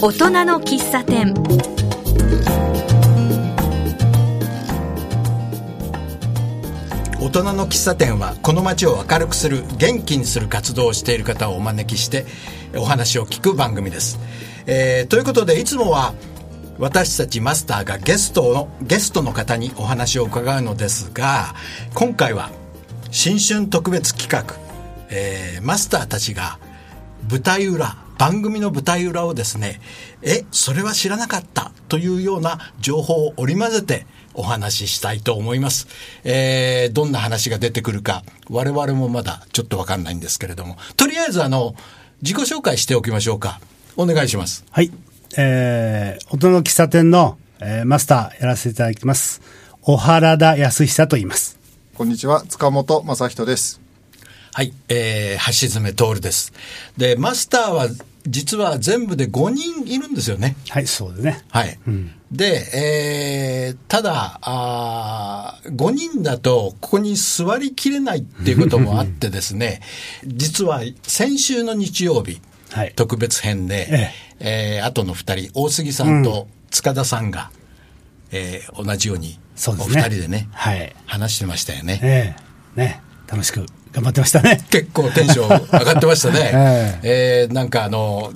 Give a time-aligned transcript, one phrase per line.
[0.00, 1.34] 大人の喫茶店。
[7.20, 12.26] 大人の喫茶店はこの街を明るくする元気にする活動をしている方をお招きして
[12.76, 14.20] お話を聞く番組です、
[14.66, 16.14] えーということでいつもは
[16.78, 21.54] 私たちマスターがゲストのゲストの方にお話を伺うのですが
[21.94, 22.50] 今回は
[23.10, 24.54] 新春特別企画、
[25.10, 26.60] えーマスターたちが
[27.28, 29.80] 舞台裏番組の舞台裏をですね
[30.22, 35.88] えそれは知らなかったというような情報を織り交ぜてお話ししたいと思います、
[36.24, 41.74] えーどんな話が出てくるか我々もまだちょっとわかんないんですけれどもとりあえずあの
[42.22, 43.60] 自己紹介しておきましょうか
[43.96, 44.92] お願いしますはい。
[45.36, 49.42] えー、大人の喫茶店の、えーマスターやらせていただきます。
[49.82, 51.58] 小原田康久と言います。
[51.94, 53.87] こんにちは、塚本正人です。
[54.58, 56.52] はい、えー、橋爪徹です。
[56.96, 57.86] でマスターは
[58.26, 60.56] 実は全部で5人いるんですよね。
[60.70, 61.44] はい、そうですね。
[61.48, 61.78] はい。
[62.32, 69.80] で、えーただあー、5人だと、ここに座りきれないっていうこともあってですね、
[70.26, 72.40] 実は先週の日曜日、
[72.72, 72.92] はい。
[72.96, 77.52] 特別編で、えーあとの2人、大杉さんと塚田さんが、
[78.32, 79.38] えー同じように、
[79.86, 80.02] うね。
[80.02, 80.96] 二人でね、はい。
[81.06, 82.00] 話してましたよね。
[82.02, 82.34] え
[82.76, 82.80] え。
[82.80, 83.64] ね、楽しく
[83.98, 84.64] 頑張ってましたね。
[84.70, 86.50] 結構テンション上がってましたね。
[87.02, 88.32] え えーなんかあの、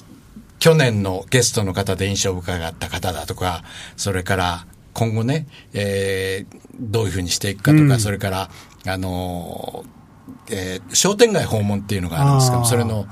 [0.58, 3.62] 去年のゲストの方で印象深かった方だとか、
[3.96, 8.50] それから今後ね、えーどういうふうにしていくかとか、それから、
[8.86, 9.84] あの、
[10.50, 13.06] えー商店街訪問っていうのがあるんですけど、それの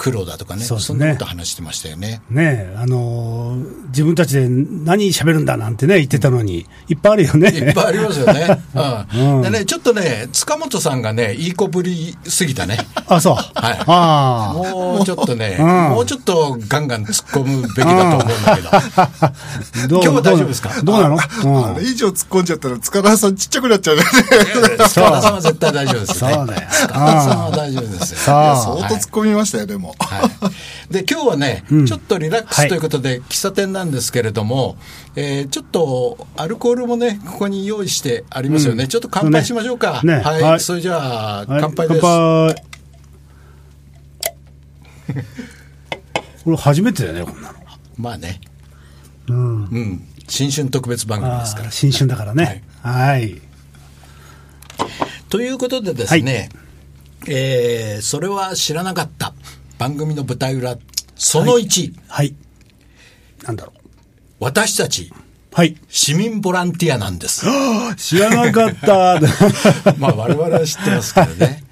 [0.00, 2.22] 苦労だとかね、そうですねそんなこと話してましたよね。
[2.30, 7.48] ねあのー自分たちで何喋るんだなんてね、言ってたのに、いっぱいあるよね。
[7.50, 8.62] いっぱいありますよね。
[9.12, 9.36] うん。
[9.36, 12.78] うんでね、ちょっとね、塚本さんがね、いい子ぶりすぎたね。
[13.08, 13.34] あ、そう。
[13.34, 13.40] は
[13.72, 18.70] いあもうちょっとね、うんもうちょっとガンガン突っ込むべきだと思うんだけど。
[18.72, 19.32] あ。
[19.88, 20.70] ど今日は大丈夫ですか？
[20.82, 21.18] どうなの？
[21.18, 24.04] あれ以上突っ込んじゃったら、塚田さんちっちゃくなっちゃうね。
[24.88, 26.34] 塚田さんは絶対大丈夫ですよね。
[26.36, 28.18] そうだよ塚田さんは大丈夫ですよ。
[28.18, 29.89] 相当突っ込みましたよ、でも。
[29.98, 30.30] は
[30.90, 34.76] い、で今日はね、ちょっとリラックスということで、喫茶店なんですけれども、
[35.16, 40.00] えーちょっとアルコールもね、ここに用意してありますよね、ちょっと乾杯しましょうか。
[40.04, 42.00] ねねはい、はいそれじゃあ、はい乾杯です。
[42.00, 42.70] 乾杯。
[46.44, 47.58] これ初めてだよね、こんなの。
[47.96, 48.40] まあね、
[49.28, 49.64] うん。
[49.64, 51.70] うん、新春特別番組ですから。
[51.70, 52.64] 新春だからね。
[52.82, 53.40] はい。
[55.28, 56.48] ということでですね、
[57.26, 59.34] えーそれは知らなかった
[59.80, 60.76] 番組の舞台裏、
[61.16, 62.34] その1、はい。
[63.44, 63.80] なんだろう。
[64.38, 65.10] 私たち、
[65.54, 65.74] はい。
[65.88, 67.46] 市民ボランティアなんです。
[67.96, 69.18] 知らなかった。
[69.96, 71.64] まあ我々は知ってますけどね。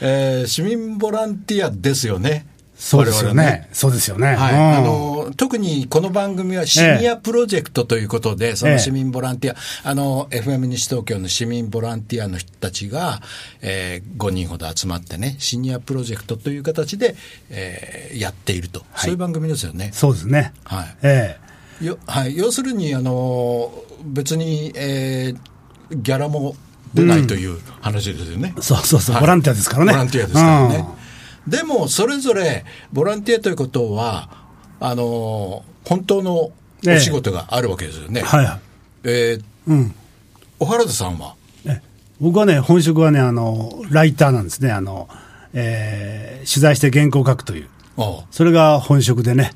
[0.00, 2.46] えー市民ボランティアですよね。
[2.76, 3.68] そうですよ我々ね。
[3.72, 4.34] そうですよね。
[4.34, 9.54] はい、うんあの特にこの番組はシニアプロジェクトということで、その市民ボランティ
[9.84, 13.20] ア、あの FM 西東京の市民ボランティアの人たちが、
[13.62, 17.16] えー5人ほど集まってね、シニアプロジェクトという形で、
[17.50, 19.90] えーやっていると、そういう番組ですよね。
[19.92, 20.52] そうですね。
[20.64, 21.38] はいえ
[21.80, 23.72] よはい、要するにあの
[24.04, 25.38] 別に、えー
[26.02, 26.56] ギャラも
[26.94, 28.54] 出ないという話ですよね。
[28.58, 29.92] えそうそうそう、はいボランティアですからね。
[29.92, 30.84] ボランティアですからね。
[31.46, 34.28] でも、それぞれ、ボランティアということは、
[34.80, 36.52] あのー本当のお
[36.98, 38.20] 仕事があるわけですよね。
[38.20, 38.60] うんはいはい。
[39.04, 39.94] えーうん。
[40.58, 41.80] 小原田さんは、え
[42.20, 44.72] 僕はね、本職はね、あの、ライターなんですね。
[44.72, 45.08] あの、
[45.52, 47.68] えー取材して原稿を書くという。
[48.30, 49.52] それが本職でね。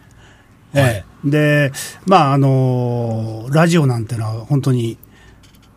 [0.72, 1.72] ええで、
[2.06, 4.98] まあ、あのラジオなんてのは本当に、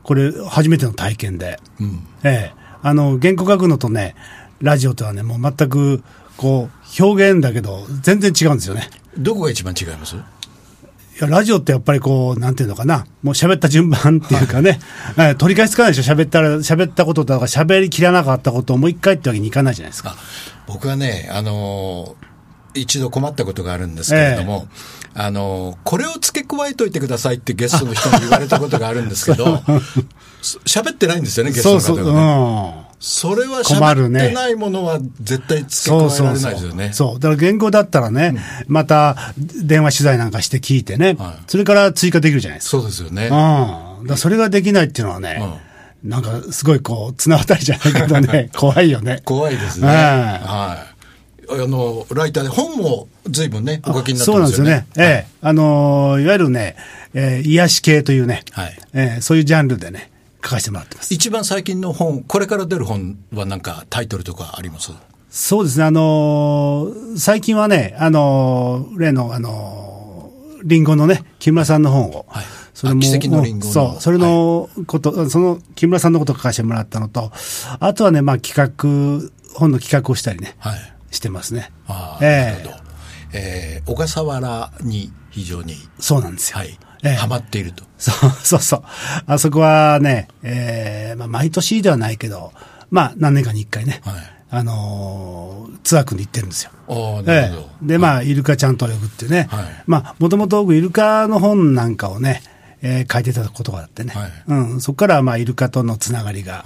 [0.04, 1.60] これ初めての体験で。
[1.80, 4.14] うん、ええあの、原稿書くのとね、
[4.62, 6.04] ラジオとはね、もう全く、
[6.38, 6.70] こ
[7.00, 8.90] う、表現だけど、全然違うんですよね。
[9.18, 10.16] どこが一番違います？
[10.16, 10.20] い
[11.20, 14.80] や、ラジオってやっぱりこう、なんていうのかな、もう喋った順番っていうかね、
[15.18, 20.12] ええ取り返しつかないでしょ、喋ったら、喋ったこととか、喋りきらなかったことをもう一回ってわけにいかないじゃないですか。
[20.12, 20.16] あ
[20.66, 22.24] 僕はね、あのー
[22.76, 24.68] 一度困ったことがあるんですけれども、
[25.14, 29.62] あのーこれを付け加えといてくださいってゲストの人に言われたことがあるんですけど、
[30.42, 32.76] そ喋ってないんですよね、ゲストそうそう、の方がうん。
[32.78, 32.83] ね。。
[33.06, 36.94] それは困るね喋ってないものは絶対付け加えられないですよね。
[36.94, 37.20] そう。
[37.20, 42.78] だから原稿だったらね、また電話取材なんかして聞いてね、はいそれから追加できるじゃないですか。
[42.78, 43.28] そうですよね。
[43.28, 44.08] うん。
[44.08, 45.42] だそれができないっていうのはね、
[46.02, 49.22] なんかすごいこう、綱渡りじゃないけどね、 怖いよね。
[49.26, 49.88] 怖いですね。
[49.88, 50.86] はいは
[51.60, 51.62] い。
[51.62, 54.86] あの、ライターで本も随分ね、お書きになってそうなんまよねですすよね。。
[54.98, 55.28] ええ。
[55.42, 56.78] あのーいわゆるね、
[57.14, 60.10] えー癒し系というね、はいえーそういうジャンルでね、
[60.44, 61.14] 書かせてもらってます。
[61.14, 64.92] 一番最近の本、これから出る本はなんかタイトルとかあります？
[65.30, 77.32] そうですね、あのー最近はね、あのー例の、あのーリンゴのね、木村さんの本を、はいそれも、あ奇跡のリンゴのそう、それのこと、その木村さんのことを書かせてもらったのと、
[77.80, 80.80] あとはね、まあ企画、本の企画をしたりね、はい。
[81.12, 81.72] してますね。
[81.88, 82.84] ああ、ええなるほど。
[83.34, 86.58] えー小笠原に非常に、そうなんですよ。
[86.60, 87.84] はい、ええハマっていると。
[87.98, 88.84] そうそうそう。
[89.28, 92.54] あそこはね、えーまあ、毎年ではないけど、
[92.90, 94.16] まあ、何年かに一回ね、はい。
[94.52, 96.72] あのーツアー組んで行ってるんですよ。
[96.88, 97.62] ああ、なるほど。
[97.62, 99.66] ええで、まあ、イルカちゃんと呼ぶってね、はい。
[99.86, 102.42] まあ、もともと僕、イルカの本なんかをね、
[102.82, 104.32] えー書いてたことがあってね、はい。
[104.48, 106.64] うん、そこから、まあ、イルカとのつながりが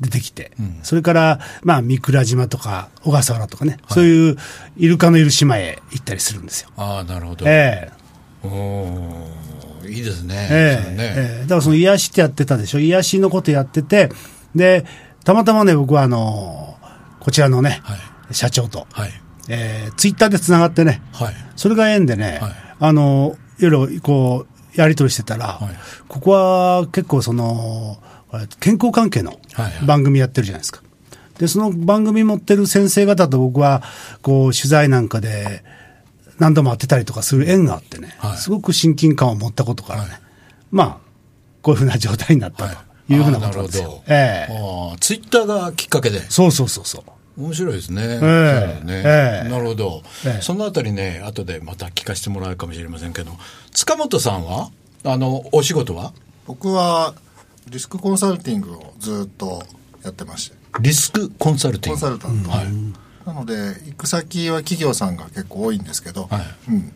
[0.00, 0.78] 出てきて、うん。
[0.82, 4.36] それから、まあ、三倉島とか、小笠原とかね、そういう
[4.76, 6.68] イルカのいる島へ行ったりするんですよ。
[6.76, 7.46] ああ、なるほど。
[7.48, 8.46] ええ。
[8.46, 9.47] おー
[9.88, 10.48] いいですね。
[10.50, 14.10] ええねええだからその癒しってやってたでしょ、癒しのことやってて、
[14.54, 14.84] で、
[15.24, 16.76] たまたまね、僕はあの
[17.20, 17.98] こちらのね、はい
[18.30, 19.10] 社長と、はい。
[19.48, 21.34] えーツイッターでつながってね、はい。
[21.56, 24.46] それが縁でね、はいあのいろいろこ
[24.76, 25.74] う、やり取りしてたら、はい
[26.08, 27.98] ここは結構その、
[28.60, 30.82] 健康関係のはいはい番組やってるじゃないですか。
[31.38, 33.82] で、その番組持ってる先生方と僕は、
[34.22, 35.62] こう、取材なんかで、
[36.38, 38.36] 何度も会ってたりとかする縁があってね、はい。
[38.36, 40.20] すごく親近感を持ったことからね、はい。
[40.70, 40.98] まあ、
[41.62, 44.02] こういうふうな状態になったというふうなことなんですよ。
[44.06, 44.52] ええ。
[44.52, 46.20] ああツイッターがきっかけで。
[46.30, 47.02] そうそうそうそう。
[47.40, 48.02] 面白いですね。
[48.02, 49.02] えそうね。
[49.04, 49.48] ええ。
[49.48, 50.42] なるほど、ええ。
[50.42, 53.32] そのあたりね、後でまた聞かせてもらうかもしれませんけど、
[53.72, 54.70] 塚本さんは？
[55.04, 56.12] あの、お仕事は？
[56.46, 57.14] 僕は
[57.68, 59.62] リスクコンサルティングをずっと
[60.02, 60.56] やってまして。
[60.80, 62.00] リスクコンサルティング。
[62.00, 62.66] コンサルタント、はい。
[63.28, 63.54] なので
[63.84, 66.40] 行く先は企業さんが結構多いんですけど、はい。
[66.70, 66.94] うん、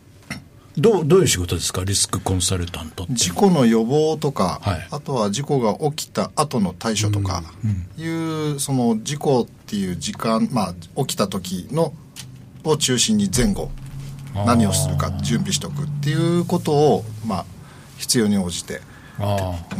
[0.75, 1.83] どう、どういう仕事ですか？
[1.83, 3.05] リスクコンサルタント。
[3.11, 4.87] 事故の予防とか、はい。
[4.89, 7.43] あとは事故が起きた後の対処とか
[7.99, 10.73] いう、その事故っていう時間、まあ、
[11.05, 11.93] 起きた時の
[12.63, 13.69] を中心に前後
[14.33, 17.45] 何をするか準備しておくっていうことを、まあ、
[17.99, 18.81] 必要に応じて。
[19.19, 19.75] ああ、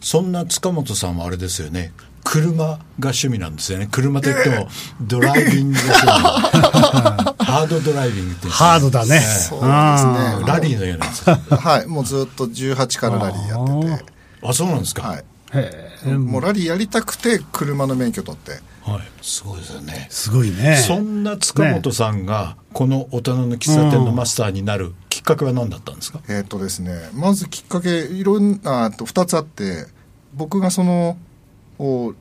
[0.00, 1.92] そんな塚本さんはあれですよね。
[2.26, 3.88] 車が趣味なんですよね。
[3.90, 4.68] 車といっても、
[5.00, 7.36] ドライビングが趣味。
[7.46, 9.20] ハードドライビングってハードだね。
[9.20, 10.06] そうです
[10.40, 11.38] ねラリーのようなんですよ。
[11.50, 14.12] はいもうずっと18からラリーやってて
[14.42, 15.02] あ、そうなんですか。
[15.02, 19.02] はいへえもうラリーやりたくて車の免許取ってはい。
[19.22, 20.06] すごいですよね。
[20.10, 20.76] すごいね。
[20.76, 29.86] そんな塚本さんが、この大人の喫茶店のマスターになるきっかけは何だったんですか、えーっとですね、まずきっかけいろんなあと2つあって
[30.34, 31.16] 僕がその
[31.78, 32.16] おん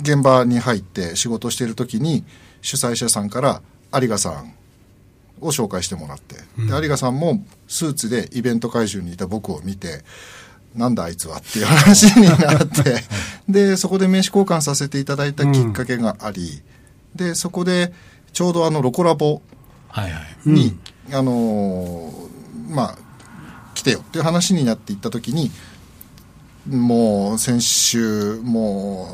[0.00, 2.24] 現場に入って仕事している時に
[2.60, 3.62] 主催者さんから
[3.94, 4.54] 有賀さん
[5.40, 6.42] を紹介してもらって、で
[6.82, 10.02] 有賀さんもスーツでイベント会場にいた僕を見て
[10.74, 13.02] なんだあいつはっていう話になって
[13.48, 16.62] でそこで名刺交換させていただいたきっかけがあり、
[17.14, 17.92] でそこで
[18.32, 19.40] ちょうどあのロコラボ
[19.88, 20.24] はいはい。
[20.44, 20.78] に、
[21.12, 22.30] あのー
[22.70, 22.98] まあ
[23.74, 25.50] 来てよっていう話になっていった時に
[26.68, 29.08] もう先週も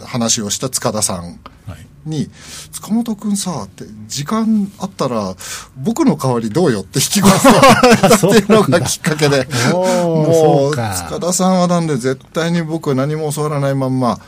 [0.00, 1.86] う話をした塚田さんはい。
[2.04, 2.28] に
[2.72, 5.34] 「塚本君さ」って時間あったら
[5.76, 9.48] 僕の代わりどうよって引き込まれた っていうのがきっかけで。
[9.72, 14.18] もそう塚田さんはなんで絶対に僕は何も教わらないまんま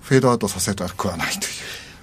[0.00, 1.42] フェードアウトさせたくはないという。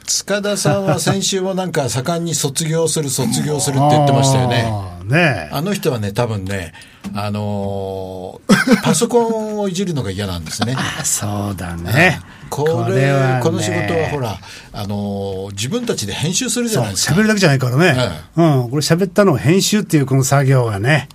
[0.08, 4.72] 塚田さんは先週もなんか盛んに卒業する、卒業するって言ってましたよね。
[5.06, 6.74] ねあの人はね、多分ね、
[7.14, 10.76] あのーパソコンをいじるのが嫌なんですね。
[10.78, 12.20] あそうだね。
[12.50, 14.40] これはねこの仕事はほら、
[14.74, 17.16] あのー自分たちで編集するじゃないですか。
[17.16, 17.96] 喋るだけじゃないからね。
[18.36, 18.70] うん。
[18.70, 21.10] これ喋ったのを編集っていうこの作業がね。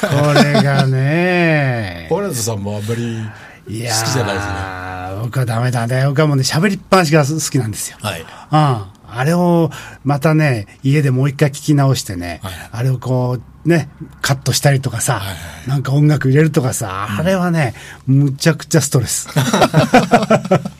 [0.00, 2.06] これがね。
[2.08, 3.24] 小原田さんもあんまり
[3.66, 4.89] 好きじゃないですね。
[5.30, 6.06] ー僕はダメだね。
[6.06, 7.98] 僕はもうね、喋りっぱなしが好きなんですよ。
[8.00, 8.20] はい。
[8.20, 8.26] うん。
[9.12, 9.70] あれを
[10.04, 13.88] またね、家でもう一回聞き直してね、はいあれをこう、ね、
[14.22, 15.34] カットしたりとかさ、はいは
[15.66, 17.74] いなんか音楽入れるとかさ、あれはね、
[18.06, 19.28] むちゃくちゃストレス。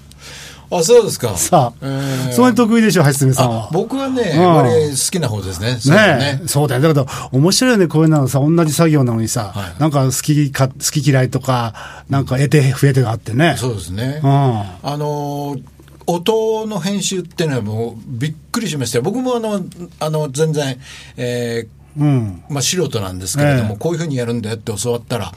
[0.73, 1.37] あ、そうですか。
[1.37, 3.69] さあ、えーそういう得意でしょ、はじめさんはあ。
[3.73, 5.79] 僕はね、うんこれ好きな方ですね。
[5.81, 6.81] そうだねえそうだよ。
[6.83, 13.57] だけど、面白いよね、こういうのさ、同じ作業なのにさ、はいなんか好きか、好き嫌いとか、なんか得て増えてがあってね。
[13.59, 14.21] そうですね。
[14.23, 14.31] うん。
[14.31, 14.65] あ
[14.97, 15.63] のー
[16.07, 19.03] 音の編集っていうのはもうびっくりしましたよ。
[19.05, 19.61] 僕もあの、
[20.01, 20.77] あの、全然、
[21.17, 22.43] えーうん。
[22.49, 25.33] まあ素人なんですけれども、ええこういうふうにやるんだよって教わったら、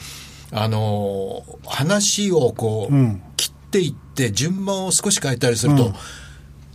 [0.51, 5.94] あのー話をこう、うん切っていって順番を少し変えたりすると、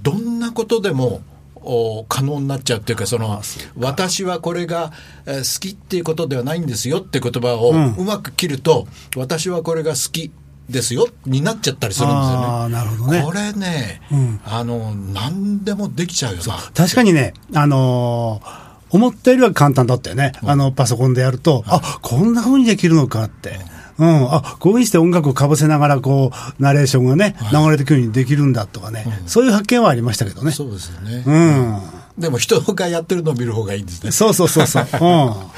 [0.02, 1.22] どんなことでも、
[1.60, 3.40] お可能になっちゃうっていうか、その、
[3.76, 4.92] 私はこれが、
[5.26, 8.86] えー好きっていうことではないんですよって言葉をうんうまく切ると、
[9.16, 10.30] 私はこれが好き
[10.68, 12.74] ですよになっちゃったりするんですよね。
[12.74, 13.32] なるほどねこ。
[13.32, 16.56] れね、うんあの、何でもできちゃうよな。
[16.74, 20.32] 確かにね、あのー思ったよりは簡単だったよね。
[20.42, 23.58] あの、パソコンでやると、あ、こんな風にできるのかって。
[23.98, 30.52] うん、あ、こういうして音楽をかぶせながら、こう、ナレーションがね、流れてくるようにできるんだとかね、そういう発見はありましたけどね。
[30.52, 31.24] そうですよね。
[31.26, 31.78] うん。
[32.18, 34.10] でも人がやってるのを見る方がいいんですね。
[34.10, 34.82] そうそうそうそう。
[34.86, 34.90] うん。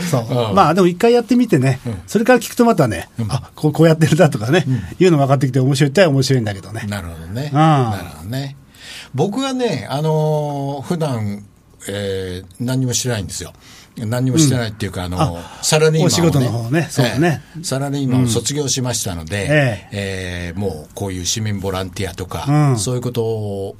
[0.07, 4.67] そううんまあでも一回やってみてね、それから聞くとまたね、あ、こうこうやってるんだとかね、
[4.99, 6.85] いうの分かってきて面白いっては面白いんだけどね。
[6.87, 7.49] なるほどね。
[7.49, 8.57] んなるほどね。
[9.15, 11.45] 僕はね、あのー普段、
[11.89, 13.53] えー何にもしてないんですよ。
[14.07, 16.88] 何にもしてないっていうか、あのサラリーマンお仕事の方ね。
[16.90, 17.42] そうだね。
[17.57, 20.52] ええサラリーマンを卒業しましたので、ええ。
[20.57, 22.78] ーもうこういう市民ボランティアとか、うん。
[22.78, 23.76] そういうことを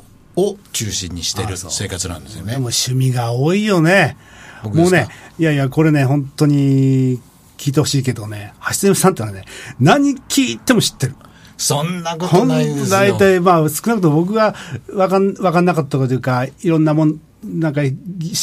[0.73, 2.53] 中心にしてる生活なんですよね。
[2.53, 4.17] でも趣味が多いよね。
[4.63, 5.09] もうね、
[5.39, 7.21] いやいや、これね、本当に
[7.57, 9.45] 聞いてほしいけどね、橋爪さんってのはね、
[9.79, 11.15] 何聞いても知ってる。
[11.57, 12.87] そんなことないですよ。
[12.89, 14.55] 大体、まあ、少なくとも僕が
[14.95, 17.95] わかん、わかんなかったことというか、いろんなもん、なんか疑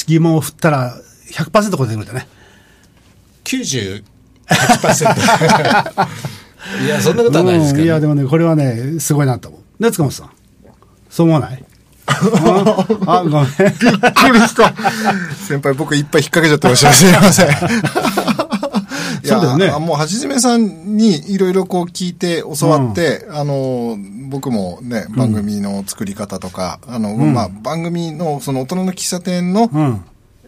[0.07, 0.96] 疑問を振ったら、
[1.31, 2.27] 100%答えてくれたね。
[3.43, 4.03] 98%。
[6.86, 9.84] いや、そんなことはないですけど、うんいや、でもね、これはね、すごいなと思う。
[9.84, 10.29] で、塚本さん。
[11.10, 11.63] そう思わない？
[12.07, 13.46] ああ、ごめん。
[13.46, 13.53] びっく
[14.34, 14.74] りした。
[15.48, 16.93] 先輩、僕いっぱい引っ掛けちゃってました。
[16.93, 17.48] すみません。
[17.48, 17.50] い
[19.27, 23.98] やそうだよねあもう、はじめさんにいろいろこう聞いて教わって、あの、
[24.29, 29.69] 僕もね、番組の作り方とか、あの、まあ、番組の、その大人の喫茶店の、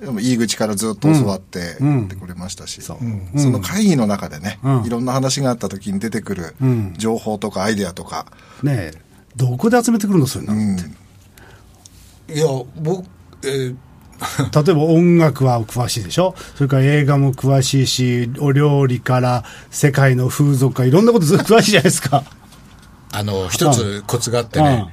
[0.01, 0.15] うん。
[0.15, 2.97] 入り口からずっと教わってってくれましたし、そう。
[3.01, 3.29] うん。
[3.37, 4.83] その会議の中でね、うん。
[4.85, 6.93] いろんな話があった時に出てくるうん。
[6.97, 8.25] 情報とかアイデアとか、
[8.63, 9.01] ねえ、
[9.35, 10.77] どこで集めてくるのそういうの、うん。
[12.33, 12.45] いや、
[12.77, 13.05] 僕、
[13.43, 13.75] えー
[14.65, 16.35] 例えば音楽は詳しいでしょ？
[16.55, 22.25] それから映画も詳しいし、お料理から世界の風俗からいろんなことずっと詳しいじゃないですか。
[23.13, 24.87] あの、一つコツがあってね、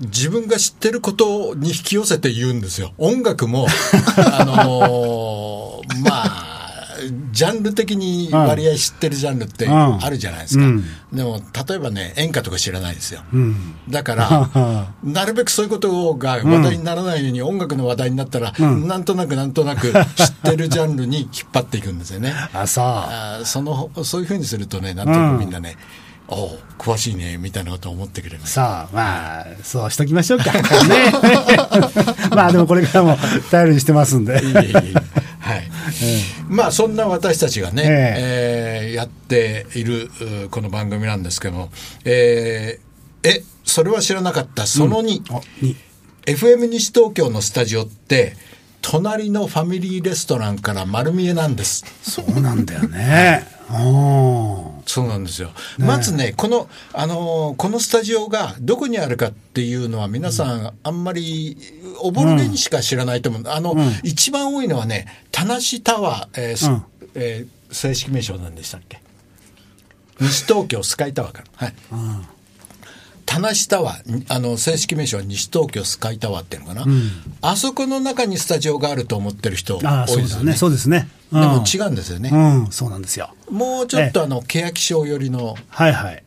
[0.00, 2.92] 自分が知ってることに引き寄せて言うんですよ。
[2.98, 3.66] 音楽も、
[4.16, 6.50] あのーまあ、
[7.32, 10.64] ジャンル的に割合知ってるジャンルってうんあるじゃないですか。
[10.64, 13.22] うんでも、例えばね、演歌とか知らないですよ。
[13.32, 13.74] うん。
[13.88, 14.48] だから、
[15.02, 22.32] なるべくそういうことが話題にならないように、音楽の話題になったら、なんとなくなんとなく知ってるジャンルに引っ張っていくんですよね。
[22.54, 23.04] あ、そ
[23.42, 23.44] う。
[23.44, 25.76] そのそういうふうにするとね、なんとなくみんなね、
[26.30, 28.52] おう詳しいね、みたいなことを思ってくれます。
[28.54, 30.52] さあ、まあ、そうしときましょうか。
[30.52, 30.60] ね。
[32.30, 33.18] まあでもこれからも
[33.50, 34.34] 頼りにしてますんで。
[34.34, 34.94] いえいえ
[35.40, 35.70] はい。
[36.48, 40.10] まあ、そんな私たちがね、ええーやっている
[40.44, 41.70] うこの番組なんですけども、
[42.04, 45.76] えーえ、それは知らなかった、その2、おに
[46.26, 48.36] FM 西東京のスタジオって、
[48.82, 51.84] 隣のファミリーレストランから丸見えなんです。
[52.02, 53.46] そうなんだよね。
[53.72, 54.82] うん。
[54.86, 55.50] そうなんですよ。
[55.78, 61.56] まずね、この、あのーこのスタジオがどこにあるかっていうのは皆さんあんまり、
[62.00, 63.42] おぼろげにしか知らないと思う。
[63.46, 66.84] あの、一番多いのはね、田無タワー、えーすうん
[67.14, 69.00] えー正式名称なんでしたっけ？
[70.20, 71.46] 西東京スカイタワーから。
[71.54, 71.74] はい。
[71.88, 72.24] 田無
[73.68, 76.86] タワー、あの、正式名称は西東京スカイタワーっていうのかな。
[77.42, 80.52] あそこの中にスタジオがあると思ってる人多いですよね。
[80.54, 81.08] そうですね。
[81.32, 82.30] でもうん違うんですよね。
[82.32, 83.30] うん、そうなんですよ。
[83.50, 86.22] もうちょっとあの、欅町寄りのはいはい。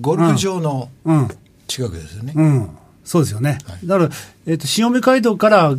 [0.00, 1.28] ゴルフ場のうん。
[1.66, 2.32] 近くですよね。
[2.34, 2.70] うん。
[3.04, 3.58] そうですよね。
[3.84, 4.10] だから、
[4.46, 5.74] えっ、と、新梅街道から、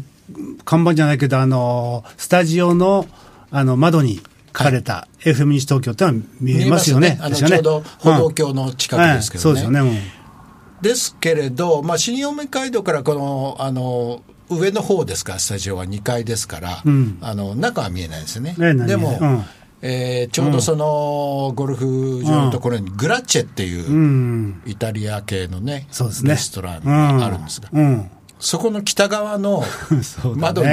[0.66, 3.08] 看板じゃないけど、あの、スタジオの、
[3.50, 7.18] あの、窓に書かれた FM 西東京ってのは見えますよね。
[7.22, 9.52] あの、ねちょうど歩道橋の近くですけどね。
[9.52, 9.80] はいそうですよね。
[9.80, 9.84] う
[10.16, 10.19] ん
[10.82, 18.56] ですけれど、まあ、新梅街道からこの、あの、上の方ですから、スタジオは2階ですから、うんあの、中は見えないですよね。
[18.86, 19.44] でも、うん
[19.82, 24.62] えーちょうどその、ゴルフ場のところに、グラッチェっていう、うん。
[24.66, 26.32] イタリア系のね、そうですね。
[26.32, 28.10] レストランがあるんですが、うん。
[28.40, 29.64] そこの北側の
[30.36, 30.68] 窓に、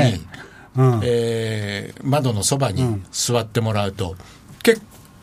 [0.77, 1.01] うん。
[1.05, 4.25] えー窓のそばに座ってもらうと、結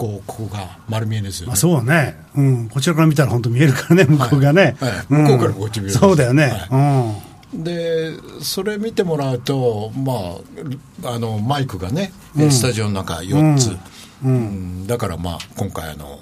[0.03, 1.53] 構ここが丸見えですよね。
[1.53, 1.55] あ。
[1.55, 2.17] そうね。
[2.35, 2.69] うん。
[2.69, 4.75] こちらから見たら本当見えるからね、向こうがね。
[4.79, 4.91] はい。
[4.91, 5.23] はいうん。
[5.23, 6.51] 向こうからこっち見えるそうだよね。
[7.53, 10.39] でそれ見てもらうと、ま
[11.03, 13.77] あ、あのマイクがね、スタジオの中4つ、
[14.25, 14.87] うん。
[14.87, 16.19] だからまあ今回あの、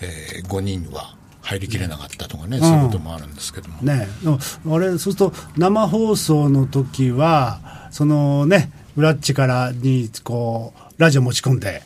[0.00, 3.86] え5人は入りきれなかったとかね、そういうこともあるんですけども、うん。
[3.88, 11.82] ねあれ、そうすると生放送の時は、そのね、ブラッチからに、こう、ラジオ持ち込んで、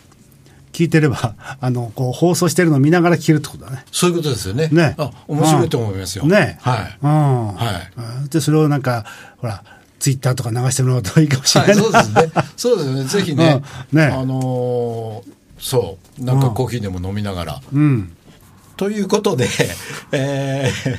[0.73, 3.85] 聞いてれば、 あの、こう、放送してるのを見ながら聞けるってことだね。
[3.93, 4.69] そういうことですよね。
[4.73, 6.25] ねあ面白いと思いますよ。
[6.25, 6.99] ねはい。
[7.03, 7.55] うん。
[7.55, 9.05] はいうんで、それをなんか、
[9.39, 9.63] ほら、
[9.99, 11.81] ツイッターとか流してもらうといいかもしれは、ないい。
[11.81, 12.33] そうですね。
[12.57, 13.05] そうですね。
[13.05, 13.63] ぜひね、
[13.93, 18.17] うんねあのーそう、なんかコーヒーでも飲みながら、うん。
[18.77, 19.49] ということで、
[20.11, 20.97] えー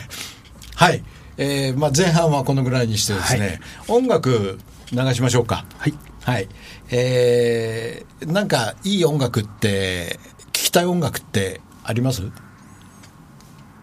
[0.76, 1.04] はい、
[1.38, 4.58] えーまあ、前半はこのぐらいにしてですね、音楽
[4.94, 5.66] 流しましょうか。
[5.78, 5.94] はい。
[6.24, 6.48] はい。
[6.90, 12.24] えー、なんかいい音楽って、聞きたい音楽ってあります？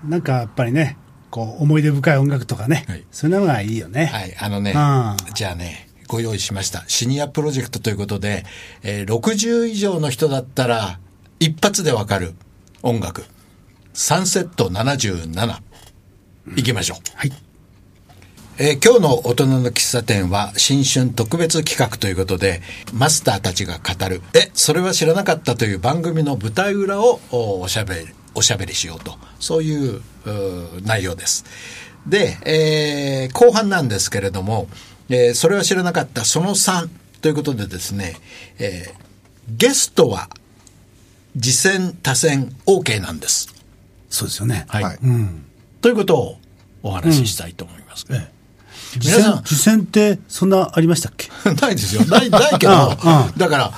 [0.04, 0.97] なんかやっぱりね、
[1.30, 4.06] こう思い出深い音楽とかね、はいそういうのがいいよね。
[4.06, 6.85] はい、あのねうん、じゃあね、ご用意しました。
[6.88, 8.44] シニアプロジェクトということで、
[8.82, 10.99] えー60以上の人だったら、
[11.38, 12.35] 一発でわかる
[12.82, 13.25] 音楽。
[13.92, 15.61] サンセット77。
[16.56, 16.99] いきましょう。
[17.14, 17.32] はい。
[18.62, 22.61] えー今日の大人の喫茶店は新春特別企画ということで、
[22.93, 30.02] マスターたちが語る、え、それは知らなかったという番組の舞台裏をおおしゃべり、おしゃべりしようと、そういう
[30.85, 31.47] 内容です。
[32.07, 34.69] で、えー後半なんですけれども、
[35.09, 36.90] えーそれは知らなかったその3
[37.23, 38.17] ということでですね、
[38.59, 39.00] えー
[39.57, 40.29] ゲストは
[41.35, 43.49] 次戦多戦 OK なんです。
[44.11, 44.67] そうですよね。
[44.69, 44.85] はい。
[44.85, 45.45] はいうん。
[45.81, 46.37] ということを
[46.83, 48.05] お話ししたいと思います。
[48.11, 48.39] ええ
[48.99, 49.42] 皆さん。
[49.44, 51.28] 次戦、次戦ってそんなありましたっけ？
[51.61, 52.04] ないですよ。
[52.06, 52.97] ない、ないけど
[53.37, 53.73] だから、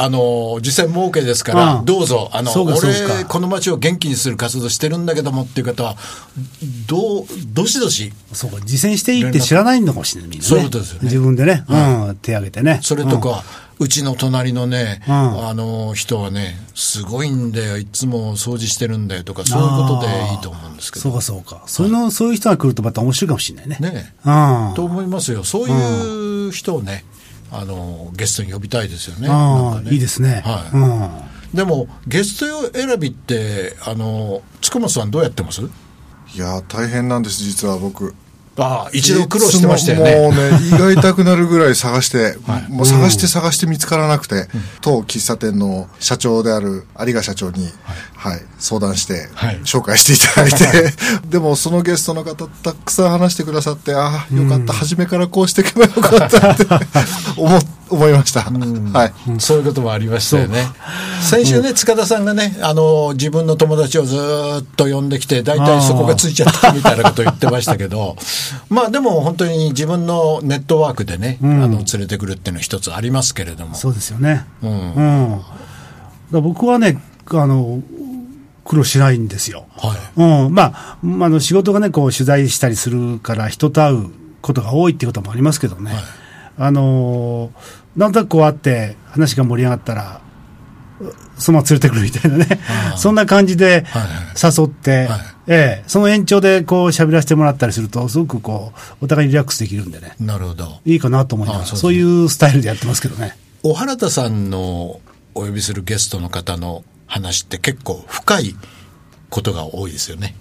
[0.00, 5.96] あの、実際も OK ですから、うんどうぞ、あの、俺、かこの街を元気にする活動してるんだけどもっていう方は、
[6.86, 10.48] どう、どしどし、そうか、実践していいって知らないのかもしれない、みんなね。
[10.48, 11.00] そういうことですよね。
[11.04, 11.76] 自分でね、う
[12.12, 12.78] ん、手挙げてね。
[12.82, 13.42] それとか、
[13.80, 21.02] うちの隣のね、うんあの人はね、すごいんだよ、いつも掃除してるんだよとか、そういうことでいいと思うんですけど。
[21.02, 21.62] そうか、そうか。
[21.66, 23.78] そういうの、そういう人が来るとまた面白いかもしれないね。
[23.80, 24.30] ねう
[24.72, 24.74] ん。
[24.74, 25.44] と思いますよ。
[25.44, 27.04] そういう人をね、
[27.52, 29.28] あの、ゲストに呼びたいですよね。
[29.28, 30.42] ああなんかねいいですね。
[30.44, 31.56] はいうん。
[31.56, 35.62] でも、ゲスト選びって、あの、塚本さんどうやってます？
[35.62, 35.66] い
[36.36, 38.14] やー大変なんです実は僕
[38.58, 40.16] ああ、一度苦労してましたよね。
[40.16, 42.36] もうね胃が痛くなるぐらい探して、
[42.68, 44.48] もう探して探して見つからなくて、
[44.80, 47.70] 当喫茶店の社長である有賀社長に、
[48.16, 48.42] はい。
[48.58, 49.60] 相談して、はい。
[49.64, 50.94] 紹介していただいて。
[51.30, 56.66] でもそのゲストの方たくさん話してくださってああよかった、初めからこうしていけばよかったって
[57.36, 57.58] 思
[57.90, 60.64] 思いました、はいそういうこともありましたよね。
[61.22, 68.16] 先週ね、塚田さんがね、あの、自分の友達をずーっと呼んできて、大体そこがついちゃったみたいなことを言ってましたけど、
[68.68, 73.74] まあでも本当に自分のネットワークでね、あの、連れてくるっていうのは一つありますけれども。
[73.74, 74.44] そうですよね。
[74.62, 75.42] うん
[76.32, 76.42] うん。
[76.42, 77.82] 僕はね、あの、
[78.64, 79.66] 苦労しないんですよ。
[79.76, 80.20] はい。
[80.46, 80.54] うん。
[80.54, 84.10] まあ、まああの、仕事がね、こう、取材したりするから、人と会う
[84.42, 85.92] ことが多いっていうこともありますけどね。
[85.92, 86.02] はい
[86.58, 90.20] あのーなんとなくこう会って、話が盛り上がったら、
[91.00, 92.92] うそのまま連れてくるみたいなねあ。
[92.94, 94.04] あそんな感じではい
[94.40, 100.14] 誘って、はいええ、その延長でこう喋らせてもらったりすると、すごくこう、お互いにリラックスできるんでね。
[100.20, 100.80] なるほど。
[100.84, 103.36] いいかなと思いながら、あそうですねそういうスタイルでやってますけどね。
[103.62, 105.00] 小原田さんの
[105.34, 108.54] お呼びするゲストの方の話って結構深い
[109.30, 110.36] ことが多いですよね。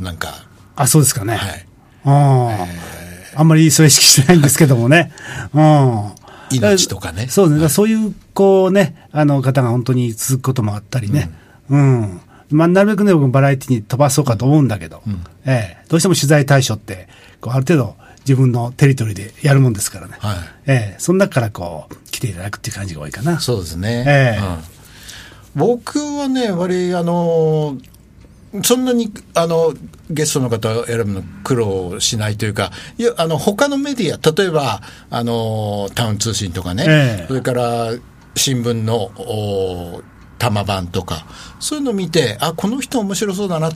[0.00, 1.36] なんか、あ、そうですかね。
[1.36, 1.66] はい。
[2.06, 3.05] うん
[3.36, 5.12] あんまりそれ意識してないんですけどもね。
[5.54, 6.12] うん。
[6.50, 7.68] 命とかねそうね。
[7.68, 11.30] そういう、こうね、あの方が本当に続くこともあったりね。
[11.68, 12.20] うん。
[12.50, 15.02] まあ、なるべくね、僕バラエティに飛ばそうかと思うんだけど、
[15.44, 17.08] ええ、どうしても取材対象って、
[17.40, 20.14] こう、ある程度自分のテリトリーでやるもんですからね。
[20.18, 23.40] はいええ、その中からこう、来ていただくっていう感じが多いかな。
[23.40, 24.04] そうですね。
[24.06, 24.76] ええうん
[25.56, 27.78] 僕はね、割あの、
[28.62, 29.74] そんなに、あの、
[30.10, 34.80] ゲストの方を選ぶの苦労しないというか、いや、あの、他のメディア、例えば、
[35.10, 37.90] あの、タウン通信とかね、ええそれから、
[38.34, 40.02] 新聞の、お
[40.38, 41.26] 玉版とか、
[41.60, 43.72] そういうのを見て、あ、この人面白そうだなっ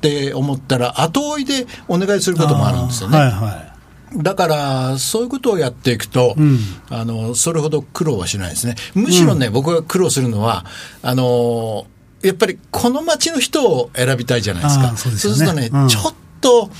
[0.00, 3.18] て思ったら、後追いでお願いすることもあるんですよね。
[3.18, 3.76] はいは
[4.14, 6.58] だから、そういうことをやっていくと、ん
[6.90, 8.76] あの、それほど苦労はしないですね。
[8.94, 10.64] むしろね、僕が苦労するのは、
[11.02, 11.86] あの、
[12.22, 14.96] やっぱりこの街の人を選びたいじゃないですか。
[14.96, 16.70] そうですよねするとね、うんちょっと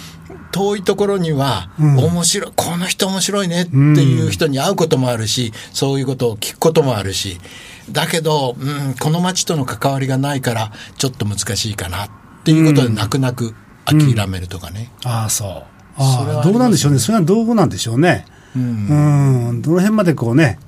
[0.53, 7.39] 遠いところには、ん面白い、この人面白いねっていう人に会うこともあるし、そういうことを聞くこともあるし、
[7.91, 12.11] だけど、うん、この街との関わりがないから、ちょっと難しいかなっ
[12.45, 14.91] ていうことで、泣く泣く諦めるとかね。
[15.05, 15.07] い。
[15.07, 15.49] ああ、そう。
[15.97, 16.99] それはあああ、どうなんでしょうね。
[16.99, 18.27] それはどうなんでしょうね。
[18.57, 20.59] うん、どの辺までこうね、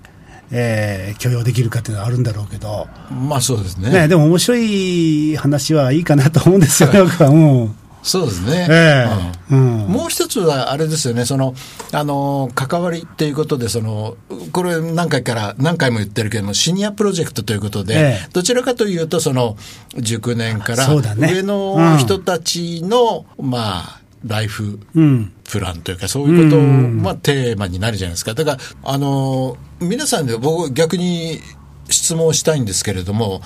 [0.51, 3.91] えー許容できるかっていうのはあるんだろうけど、まあそうですね。
[3.91, 7.31] ね、でも面白い話はいいかなと思うんですよね、僕は。
[7.31, 7.75] うん。
[8.03, 8.67] そうですね。
[8.71, 9.55] ええ。
[9.55, 9.83] うん。
[9.83, 9.89] うん。
[9.89, 11.55] もう一つはあれですよね、その、
[11.93, 14.17] あの、関わりっていうことで、その、
[14.53, 18.29] これ何回から、何回も言ってるけども、シニアプロジェクトということで、ええ。
[18.33, 19.57] どちらかというと、その、
[19.97, 25.33] 熟年から上の人たちの、まあ、ライフうん。
[25.51, 28.35] プランというか、そういうことを、まあ、テーマになるじゃないですか。
[28.35, 31.41] だから、あの、皆さんで僕逆に
[31.89, 33.41] 質問したいんですけれども、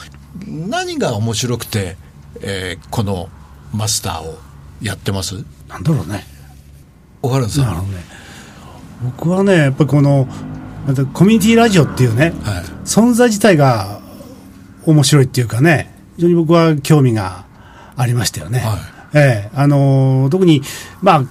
[0.46, 1.96] 何が面白くて、
[2.40, 3.28] えーこの
[3.74, 4.38] マスターを
[4.80, 5.44] やってます？
[5.68, 6.24] なんだろうね。
[7.22, 7.64] 小原田さん。
[7.64, 8.04] なるほどね。
[9.04, 10.26] 僕はね、やっぱりこの、
[10.86, 14.00] またコミュニティラジオっていうね、はい存在自体が
[14.84, 17.44] 面白いっていうかね、非常に僕は興味が
[17.96, 18.58] ありましたよね。
[18.58, 20.62] はいええあのー特に、
[21.00, 21.24] まあ、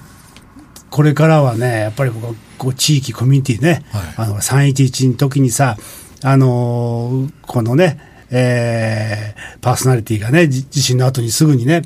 [0.89, 2.11] これからはね、やっぱり
[2.57, 4.03] こう地域コミュニティね、はい。
[4.17, 5.77] あの311の時にさ、
[6.23, 11.81] あのーこのね、えーパーソナリティがね、じ地震の後にすぐにね、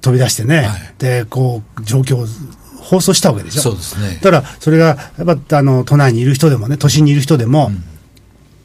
[0.00, 0.94] 飛び出してね、はい。
[0.98, 2.26] で、こう、状況を
[2.82, 3.62] 放送したわけでしょ。
[3.62, 4.18] そうですね。
[4.22, 4.86] だから、それが、
[5.18, 7.70] やっぱ、あの、都内にいる人でもね、都心にいる人でも、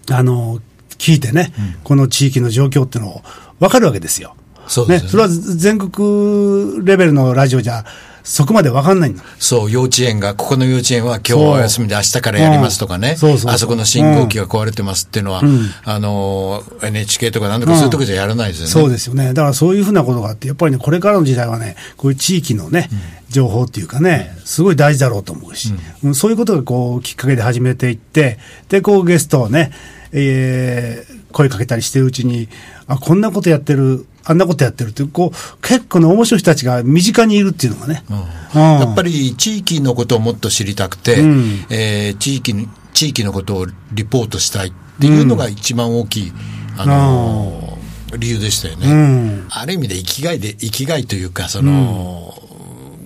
[0.10, 0.60] あの、
[0.98, 1.52] 聞いてね、
[1.84, 3.22] この地域の状況っていうのを
[3.60, 4.36] 分かるわけですよ。
[4.68, 5.10] そうですよね。
[5.12, 7.86] それは全国レベルのラジオじゃ、
[8.26, 9.24] そこまで分かんないんだ。
[9.38, 13.18] そう、幼稚園が、ここの幼稚園は今日はお休みで明日からやりますとかね、うん。
[13.18, 15.44] そうそうあそこの信号機が壊れてますっていうのは、
[15.84, 18.72] あの、NHK とかなんとかそういうとこじゃやらないですよね。
[18.72, 19.28] そうですよね。
[19.34, 22.90] だからそういうふうなことがあって、やっぱりね、これからの時代はね、こういう地域のね、
[23.30, 25.74] 情報っていうかね、すごい大事だろうと思うし、
[26.04, 29.72] うんそういうことがこう、きっかけで始めていって、で、こうゲストをね、
[30.12, 32.48] えー声かけたりしてるうちに、
[32.88, 38.04] あ、こんなことやってる、あんなことやってるって、こう、結構ね、面白い人たちが身近にいるっていうのがね。
[38.10, 38.14] う
[38.58, 38.62] ん。
[38.62, 41.66] やっぱり地域のことをもっと知りたくて、うん。
[41.70, 46.34] えー地域に、地域のことをリポートしたいっていうのが一番大きい、
[46.78, 47.86] あのー
[48.18, 48.88] 理由でしたよね。
[48.88, 49.48] うん。
[49.50, 52.34] ある意味で生きがいで、生きがいというか、その、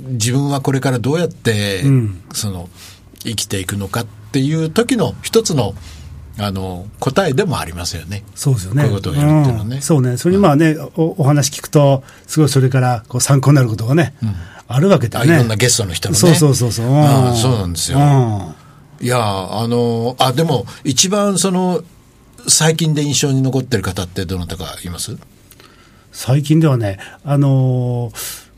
[0.10, 2.22] 自分はこれからどうやって、ん。
[2.34, 2.70] その、
[3.24, 5.74] 生きていくのかっていう時の一つの、
[6.40, 8.24] あの、答えでもありますよね。
[8.36, 8.84] そうですよね。
[8.84, 10.18] こういうことをやるっていうのはねんそうね。
[10.18, 14.14] それにまあね、おお話聞くと、すごいそれからこう参考になることがね、
[14.68, 15.32] あるわけだよね。
[15.34, 16.20] あいろんなゲストの人のね。
[16.20, 16.86] そうそうそうそう。
[16.98, 18.00] あそうなんですよ。
[18.00, 18.56] うん
[19.02, 21.82] いやあのあでも一番その
[22.50, 25.18] 最近で印象に残ってる方ってどなたかいます？
[26.12, 28.50] 最近ではね、あのー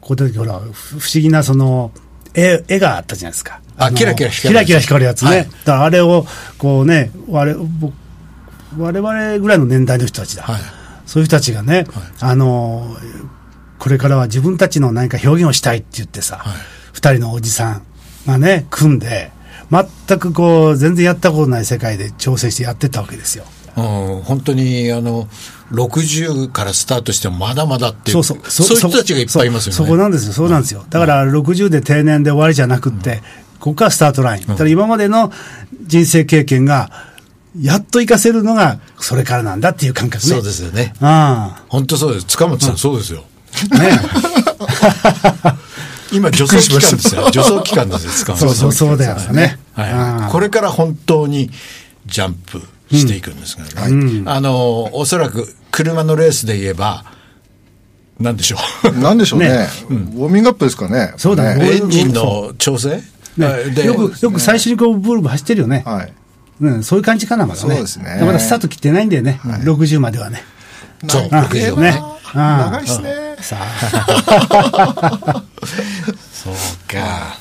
[0.00, 1.92] こういう時ほら、ふ不思議なその、
[2.34, 3.60] 絵、絵があったじゃないですか。
[3.78, 5.30] のあキラキラ光るやつキラキラ光るやつね。
[5.30, 6.26] はいだからあれを、
[6.58, 7.94] こうね、我々、僕
[8.78, 10.42] 我々ぐらいの年代の人たちだ。
[10.44, 10.60] はい
[11.06, 11.84] そういう人たちがね、
[12.20, 13.42] あのー
[13.78, 16.52] これからは自分たちの何か表現をしたいって言ってさ、はい
[16.92, 17.82] 二人のおじさん
[18.26, 19.32] がね、組んで、
[19.70, 23.44] 全くこう、全然やったことない世界で挑戦してやってったわけですよ。
[23.76, 23.80] う
[24.20, 25.26] ん、本当にあの
[25.70, 28.50] 60からスタートしてもまだまだっていうそうそう。
[28.50, 30.32] そういう人たちがいっぱいいますよねそそこなんですよ。
[30.34, 30.84] そうなんですよ。
[30.90, 33.22] だから60で定年で終わりじゃなくって、
[33.62, 34.46] ここからスタートライン。
[34.46, 35.30] だから今までの
[35.82, 36.90] 人生経験が、
[37.56, 40.32] やっと活かせるのが、それからなんだっていう感覚ね。
[40.34, 40.94] そうですよね。
[41.00, 42.26] あ本当そうです。
[42.26, 43.22] 塚本さん、そうですよ。
[43.70, 43.78] あ。
[43.78, 44.00] ね。
[46.12, 47.26] 今助走期間ですよ。
[47.26, 48.48] 助走期間ですよ塚本さん。
[48.48, 49.60] そうそうそうだよね。
[49.74, 51.48] はい、うんこれから本当に
[52.06, 57.04] ジャンプしていくんですからね、あのおそらく車のレースで言えば
[58.22, 58.98] なんでしょう。
[58.98, 59.48] なんでしょうね。
[59.48, 61.14] ねウォーミングアップですかね。
[61.16, 61.76] そうだね。
[61.76, 63.02] エンジンの調整、
[63.36, 65.82] ねでよく、よく最初にこう、ブルブル走ってるよね。
[65.86, 66.12] はい。
[66.60, 67.74] うん、そういう感じかな、まだね。
[67.74, 69.40] そうですねまだスタート切ってないんだよね。
[69.42, 70.42] 60まではね。
[71.08, 72.00] そう長い60ね
[72.34, 73.36] 長いですね。
[73.40, 75.42] さあ。
[76.32, 76.54] そう
[76.88, 77.38] か。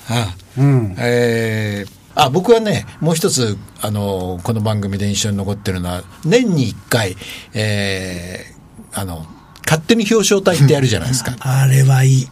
[0.57, 0.95] うん。
[0.97, 7.15] えーあ僕はね、もう一つ、あの、この番組で印象に残ってるのは、年に一回、
[7.53, 9.25] えーあの、
[9.65, 11.37] 勝手に表彰隊ってやるじゃないですか。
[11.39, 12.27] あれはいい。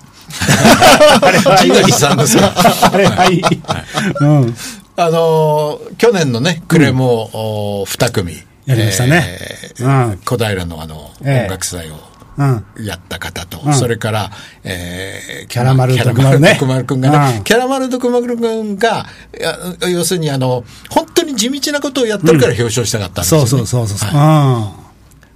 [1.62, 2.54] ジガリさんですか。
[2.92, 3.42] あれはいい。
[4.22, 4.56] うん。
[4.96, 8.34] あの、去年のね、暮れも、お二組。
[8.66, 11.96] やりましたねえーうん小平のあの、ええ音楽祭を。
[12.38, 12.66] うん。
[12.86, 14.32] やった方と、うんそれから、
[14.64, 19.06] えーキャラマルキャ徳丸ねくんがね、うんキャラマル徳丸くんが、
[19.92, 24.10] 要するにあの、本当に地道なことをやってるから表彰したかったんですよ、そねうそうそうそう。
[24.18, 24.79] はいうん。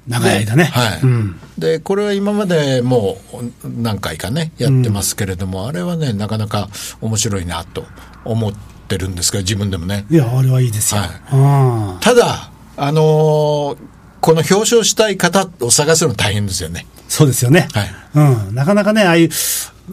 [0.08, 0.66] 長い間ね。
[0.66, 1.40] はい、うん。
[1.58, 6.70] でこれは今までもう何回かねやってますけれども、あれはねなかなか
[7.02, 7.86] 面白いなと
[8.26, 8.54] 思っ
[8.88, 11.02] てるんですが自分でもねいや、あれはいいですよ。
[11.32, 12.00] うん。
[12.00, 13.78] ただあのー
[14.24, 17.68] この表彰したい方を探すの大変ですよねそうですよね。
[17.74, 18.56] はいうん。
[18.56, 19.30] なかなかね、ああいう、い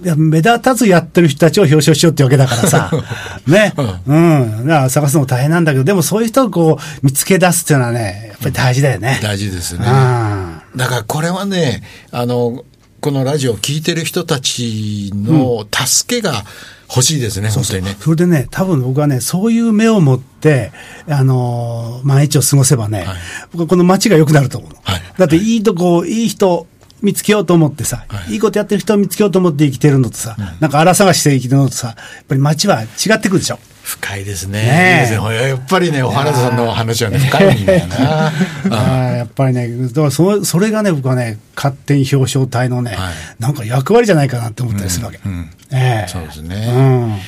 [0.06, 2.90] や目立たずやってる人たちを表彰しようってわけだからさ。
[3.46, 3.74] ね。
[4.06, 4.66] うん。
[4.66, 9.20] だから探すのも大変なんだけど、でもそういう人をこう、見つけ出すっていうのはね、やっぱり大事だよね。
[9.22, 10.61] 大事ですよねうん。
[10.76, 12.64] だからこれはね、あの、
[13.00, 16.44] このラジオを聞いてる人たちの助けが
[16.88, 17.96] 欲しいですね、本当にね。
[18.00, 20.72] それでね、多分僕はね、そういう目を持って、
[21.09, 23.16] あのー毎日を過ごせばね、はい
[23.52, 24.76] 僕はこの街が良くなると思うの。
[24.83, 26.66] はいだっていいとこ、いい人
[27.02, 28.32] 見つけようと思ってさ、はい。
[28.32, 33.58] い、いことやってる人を見つけようと思って生きてるのとさ、なんか荒探して生きてるのとさ、やっぱり街は違ってくるでしょ。
[33.82, 34.62] 深いですね。
[34.62, 35.04] ねえ。
[35.04, 38.26] いいですねやっぱりね、お花さんの話はね、深いんだよな。
[38.70, 43.14] あーやっぱりね、だからそそれがね、僕はね、勝手に表彰隊のね、はい。
[43.40, 45.18] なんか役割じゃないかなって思ったりするわけ。
[45.24, 45.50] うんうん。
[45.72, 46.08] ええ。
[46.08, 46.72] そうですね。
[46.74, 47.18] うん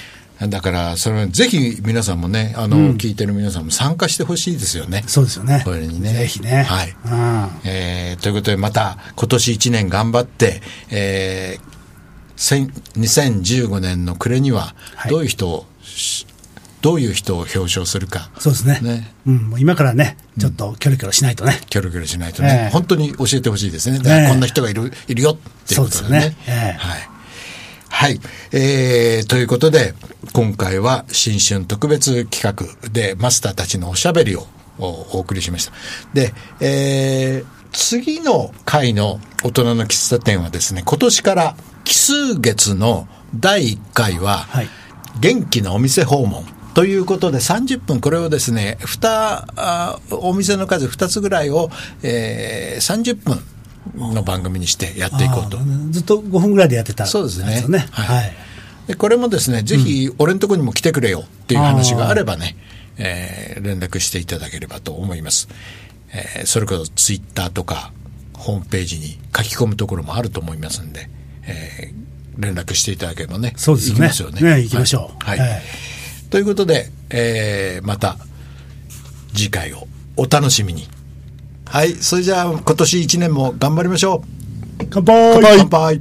[0.49, 5.05] だから、それはぜひ皆さんもね、あの、聞いてる皆さんも参加してほしいですよね。
[5.07, 5.63] そうですよね。
[5.65, 6.63] これにねぜひね。
[6.63, 11.73] はいうんえーということで、また今年1年頑張って、えー
[12.37, 16.27] せん2015年の暮れにはは、いどういう人を、し
[16.81, 18.81] どういう人を表彰するか、そうですね。
[18.83, 21.61] ねうん、もう今からね、ちょっとキョロキョロしないとね。
[21.71, 24.01] キョロキョロしないとね、ええ本当に教えてほしいですね。
[24.01, 25.37] だこんな人がいる、いるよっ
[25.69, 26.37] ていうことでそうですね。
[26.49, 27.12] ええはい。
[28.03, 28.19] はい。
[28.51, 29.95] えー、ということで、
[30.33, 34.49] 今回は新春特別企画でマスターたちのおしゃべりを
[34.81, 35.73] おお送りしました。
[36.13, 44.69] で、えー、次の回の大人の喫茶店はですね、今年から奇数月の第1回は、はい
[45.21, 46.43] 元気なお店訪問
[46.75, 51.69] ということで30分これをですね2あお店の数2つぐらいを、
[52.03, 53.39] えー、30分
[53.97, 55.59] の番組にしてやっていこうと。
[55.91, 57.07] ずっと5分ぐらいでやってた。
[57.07, 57.87] そうですね。
[57.91, 58.07] はい。
[58.07, 58.33] はい。
[58.87, 62.57] でこれもですねぜひ俺のところにも来てくれよっていう話があればね、
[62.99, 65.49] えー連絡していただければと思います、
[66.13, 67.93] えーそれこそツイッターとか
[68.35, 71.09] ホームページに書き込むところもあると思いますんで、
[71.45, 72.03] えー
[72.39, 74.01] 連絡していただければねそうですよね。
[74.01, 74.41] 行きますよね。
[74.41, 75.25] ね行きましょう。
[75.25, 75.51] はい、はい。
[75.51, 75.63] はい。
[76.31, 78.17] ということで、えーまた
[79.35, 80.89] 次回をお楽しみに
[81.67, 84.23] はいそれじゃあ今年1年も頑張りましょ
[84.81, 84.87] う。
[84.91, 85.41] 乾杯。
[85.41, 86.01] 乾杯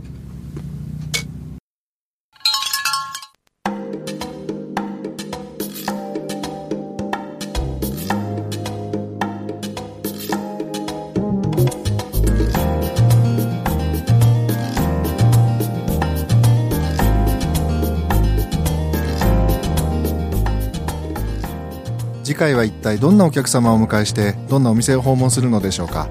[22.62, 26.10] は一体どんなお客様をお迎えしてどんなお店を訪問するのでしょうか。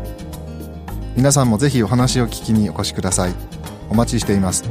[1.17, 3.35] 皆さんもぜひお話を聞きにお越しください。
[3.89, 4.69] お待ちしています。